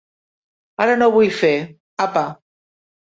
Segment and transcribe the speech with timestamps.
[0.85, 1.53] Ara no ho vull fer,
[2.07, 2.25] apa!